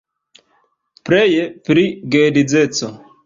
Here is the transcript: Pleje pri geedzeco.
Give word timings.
Pleje 1.09 1.43
pri 1.67 1.85
geedzeco. 2.17 2.93